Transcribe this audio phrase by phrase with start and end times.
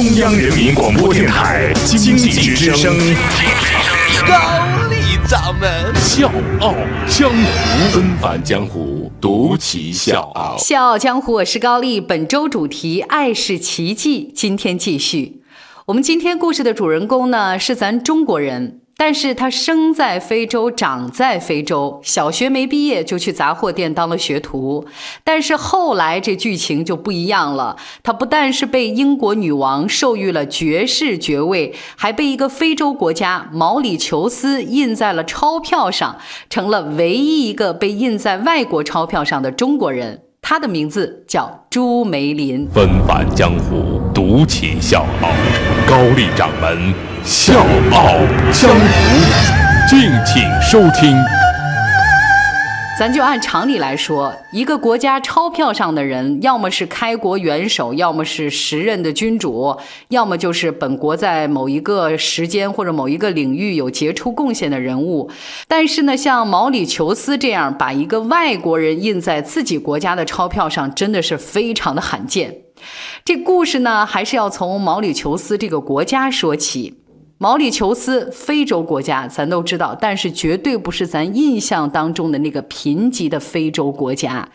[0.00, 2.96] 中央人民广播电台经济之声，
[4.26, 6.74] 高丽掌门笑傲
[7.06, 10.56] 江湖，恩返江湖，独骑笑傲。
[10.56, 12.00] 笑傲江湖，我是高丽。
[12.00, 15.42] 本周主题爱是奇迹，今天继续。
[15.84, 18.79] 我们今天故事的主人公呢，是咱中国人。
[19.00, 24.84] 但是他生在非洲，长在非洲，小学没毕业就去杂货店当了学徒。
[25.24, 36.18] 但是后来这剧情就不一样了，他不但是被英国女王授予了爵士爵位，还被一个非洲国家毛里求斯印在了钞票上，
[36.50, 40.24] 成了唯一一个被印在外国钞票上的中国人。
[40.52, 42.68] 他的名字叫朱梅林。
[42.74, 45.28] 纷繁江湖，独起笑傲，
[45.88, 46.92] 高丽掌门。
[47.22, 48.16] 笑傲
[48.50, 51.16] 江湖，敬请收听。
[53.00, 59.74] 咱就按常理来说，一个国家钞票上的人，要么是开国元首，要么是时任的君主，
[60.10, 65.30] 要么就是本国在某一个时间或者某一个领域有杰出贡献的人物。
[65.66, 72.54] 但是呢，像毛里求斯这样把一个外国人印在自己国家的钞票上，真的是非常的罕见。
[73.24, 76.98] 这故事呢，还是要从毛里求斯这个国家说起。
[77.42, 84.46] 毛里求斯，非洲国家，咱都知道，但是绝对不是咱印象当中的那个贫瘠的非洲国家。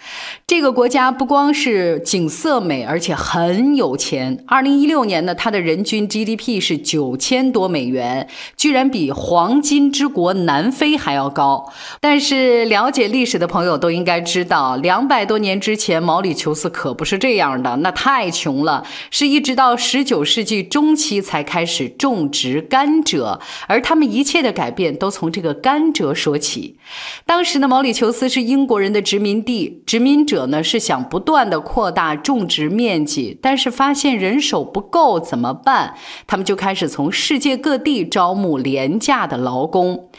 [0.45, 4.37] 这个国家不光是景色美，而且很有钱。
[4.45, 11.73] 二零一六年呢，它的人均 GDP 是九千多美元，居然比黄金之国南非还要高。
[11.99, 22.61] 但是了解历史的朋友都应该知道，两百多年之前，毛里求斯可不是这样的，那太穷了，是一直到十九世纪中期才开始种植。
[22.75, 26.77] 甘蔗，而他们一切的改变都从这个甘蔗说起。
[27.25, 35.95] 当时呢，毛里求斯是英国人的殖民地，殖民者呢是想不断的扩大种植面积，但是发现人手不够，怎么办？
[36.27, 40.09] 他们就开始从世界各地招募廉价的劳工。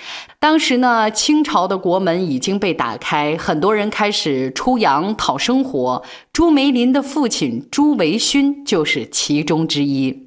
[0.41, 6.03] 当时呢，清朝的国门已经被打开，很多人开始出洋讨生活。
[6.33, 10.26] 朱梅林的父亲朱维勋就是其中之一。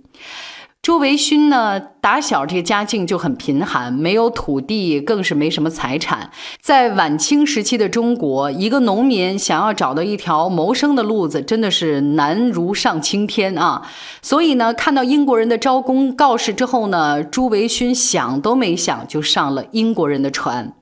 [0.81, 6.31] 朱维勋呢，打小这个家境就很贫寒，没有土地，更是没什么财产。
[6.61, 13.81] 在晚清时期的中国，一个农民想要找到一条谋生的路子，真的是难如上青天啊！
[14.21, 20.73] 所以呢，看到英国人的招工告示之后呢，朱维勋想都没想就上了英国人的船。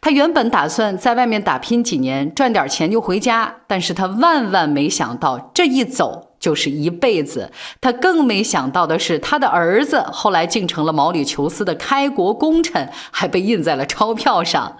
[0.00, 6.30] 他原本打算在外面打拼几年，赚点钱就回家，但是他万万没想到，这一走。
[6.44, 7.50] 就是一辈子。
[7.80, 14.76] 他更没想到的是，他的儿子后来竟成了毛里求斯的开国功臣，还被印在了钞票上。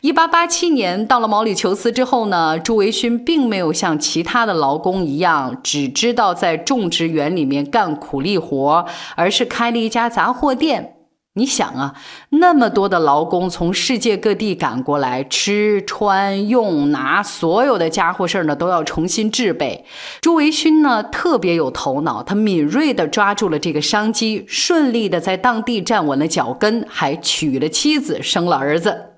[0.00, 8.86] 一八八七年到了毛里求斯之后呢，朱维勋并没有像其他的劳工一样，只知道在种植园里面干苦力活，
[9.16, 10.91] 而是开了一家杂货店。
[11.34, 11.94] 你想啊，
[12.28, 19.86] 那么多的劳工从世界各地赶过来，吃穿用拿所有的家伙事儿呢，都要重新制备。
[20.20, 29.14] 朱维勋呢特别有头脑，他敏锐地抓住了这个商机，顺利地在当地站稳了脚跟，还娶了妻子，生了儿子。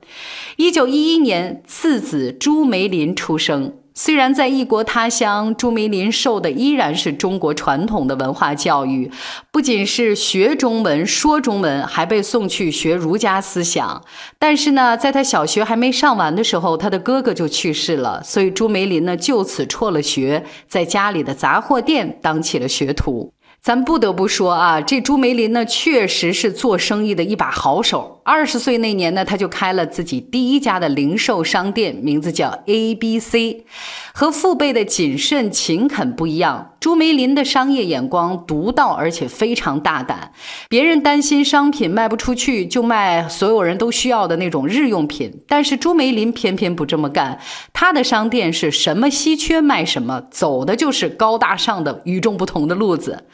[0.56, 3.72] 一九一一年，次子朱梅林出生。
[3.96, 9.08] 虽然在异国他乡，朱梅林受的依然是中国传统的文化教育，
[9.52, 14.02] 不仅是学中文、说中文，还被送去学儒家思想。
[14.36, 23.32] 但是呢，在他小学还没上完的时候，他的哥哥就去世了，所以朱梅林呢就此辍了学，在家里的杂货店当起了学徒。
[23.62, 28.13] 咱不得不说啊，这朱梅林呢，确实是做生意的一把好手。
[28.24, 33.66] 二十岁那年呢，他就开了自己第一家的零售商店，名字叫 A B C。
[34.14, 40.30] 和父辈的谨慎勤恳不一样，朱梅林的商业眼光独到，而且非常大胆。
[40.68, 47.38] 别人担心商品卖不出去，就卖所有人都需要的那种日用品，但是朱梅林偏偏不这么干。
[47.72, 53.24] 他的商店是什么稀缺卖什么，走的就是高大上的、与众不同的路子。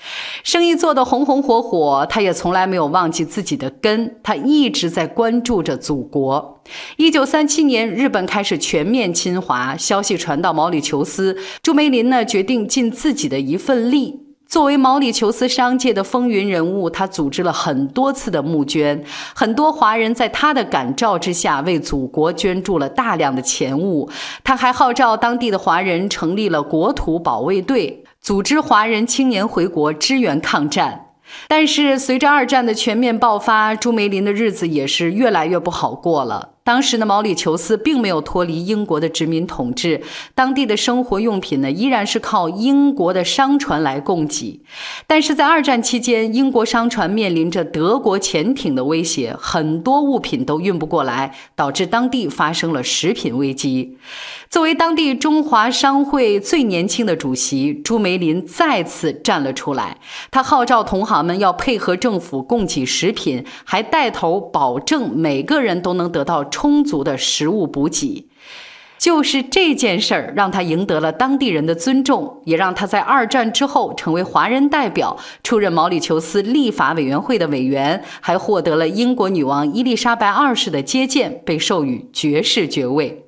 [0.42, 6.62] 生意做得红红火火，他也从来没有忘记自己的根，他一直直在关注着祖国。
[6.96, 14.20] 一九三七年，日本开始全面侵华，消息传到毛里求斯，朱梅林呢决定尽自己的一份力。
[14.46, 19.04] 作为毛里求斯商界的风云人物，他组织了很多次的募捐，
[19.34, 24.08] 很多华人在他的感召之下为祖国捐助了大量的钱物。
[24.42, 28.02] 他还号召当地的华人成立了国土保卫队。
[28.20, 31.09] 组织华人青年回国支援抗战，
[31.48, 36.50] 但是随着二战的全面爆发，朱梅林的日子也是越来越不好过了。
[36.62, 40.02] 当时呢，毛里求斯并没有脱离英国的殖民统治，
[40.34, 44.60] 当地的生活用品呢依然是靠英国的商船来供给。
[45.06, 53.96] 但是在二战期间，英国商船面临着德国潜艇的威胁，很多物品都运不过来，导致当地发生了食品危机。
[54.50, 59.96] 作为当地中华商会最年轻的主席，朱梅林再次站了出来。
[60.30, 68.26] 他号召同行们要配合政府供给食品，还带头保证每个人都能得到充足的食物补给。
[68.98, 83.24] 就是这件事儿，让他赢得了当地人的尊重，也让他在二战之后成为华人代表，出任毛里求斯立法委员会的委员，还获得了英国女王伊丽莎白二世的接见，被授予爵士爵位。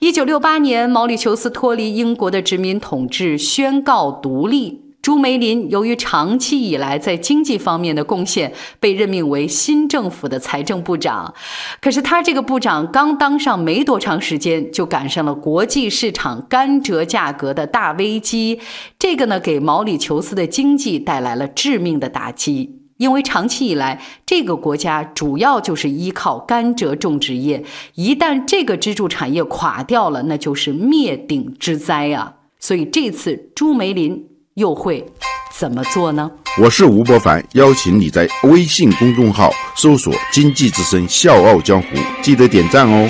[0.00, 4.91] 一九六八年，毛里求斯脱离英国的殖民统治，宣告独立。
[5.02, 11.34] 朱梅林由于长期以来在经济方面的贡献，被任命为新政府的财政部长。
[11.80, 18.60] 可是他这个部长刚当上没多长时间，就赶上了国际市场甘蔗价格的大危机，
[18.96, 22.78] 这个呢，给毛里求斯的经济带来了致命的打击。
[22.98, 27.64] 因为长期以来，这个国家主要就是依靠甘蔗种植业，
[27.96, 32.34] 一旦这个支柱产业垮掉了，那就是灭顶之灾啊！
[32.60, 35.02] 所以这次朱梅林又会
[35.50, 36.30] 怎么做呢？
[36.62, 41.88] 我是吴伯凡，邀请你在微信公众号搜索“经济之声笑傲江湖”，
[42.20, 43.08] 记得点赞哦。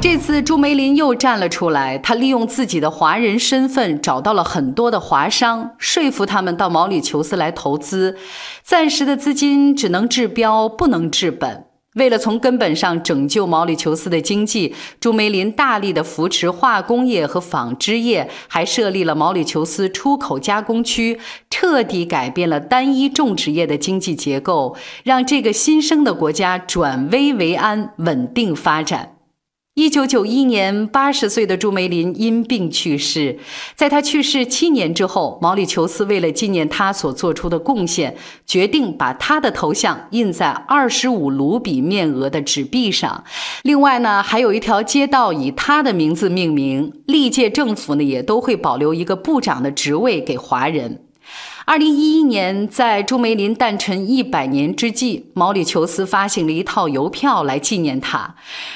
[0.00, 8.16] 这次朱梅林又站了出来，他利用自己的华人身份，找到了很多的华商，说服他们到毛里求斯来投资。
[8.64, 11.66] 暂时的资金只能治标，不能治本。
[11.94, 24.74] 为了从根本上拯救毛里求斯的经济，朱梅林大力的扶持化工业和纺织业，还设立了毛里求斯出口加工区，彻底改变了单一种植业的经济结构，
[25.04, 29.16] 让这个新生的国家转危为安，稳定发展。
[29.74, 33.38] 一九九一年，八十岁的朱梅林因病去世。
[33.74, 38.14] 在他去世七年之后，毛里求斯为了纪念他所做出的贡献，
[38.46, 43.24] 决定把他的头像印在二十五卢比面额的纸币上。
[43.62, 46.92] 另外呢，还有一条街道以他的名字命名。
[47.06, 51.06] 历届政府呢，也都会保留一个部长的职位给华人。
[51.64, 58.34] 二零一一年，在朱梅林诞辰一百年之际，毛里求斯发行了一套邮票来纪念他。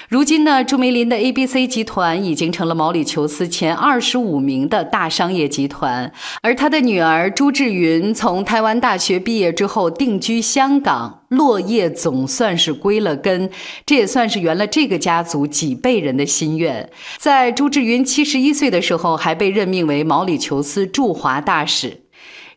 [0.08, 6.12] 如今呢，朱梅林的 A B C 集团已经成了毛里求斯前二十五名的大商业集团。
[6.42, 13.50] 而他的女儿朱志云从台湾大学毕业之后定居香港，落叶总算是归了根，
[13.84, 16.88] 这也算是圆了这个家族几辈人的心愿。
[17.18, 22.02] 在朱志云七十一岁的时候，还被任命为毛里求斯驻华大使。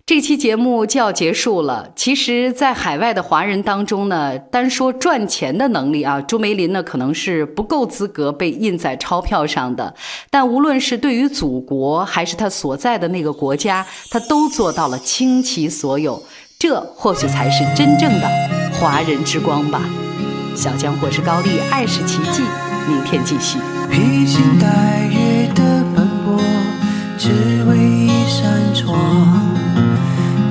[0.09, 1.87] 这期节目就要结束了。
[1.95, 9.93] 其实，在海外的华人当中呢，单说赚钱的能力啊，朱梅林呢可能是不够资格被印在钞票上的。
[10.31, 16.19] 但无论是对于祖国，还是他所在的那个国家，他都做到了倾其所有。
[16.57, 18.27] 这或许才是真正的
[18.73, 19.79] 华人之光吧。
[20.55, 22.41] 小江或是高丽，爱是奇迹。
[22.87, 23.59] 明天继续。
[23.91, 26.41] 披星戴月的奔波，
[27.15, 27.29] 只
[27.69, 29.68] 为一扇窗。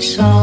[0.00, 0.37] 上，